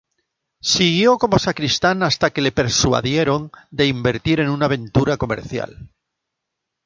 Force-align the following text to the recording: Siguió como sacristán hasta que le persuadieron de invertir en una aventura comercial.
Siguió 0.63 1.19
como 1.19 1.37
sacristán 1.37 2.01
hasta 2.01 2.31
que 2.31 2.41
le 2.41 2.51
persuadieron 2.51 3.51
de 3.69 3.85
invertir 3.85 4.39
en 4.39 4.49
una 4.49 4.65
aventura 4.65 5.17
comercial. 5.17 5.91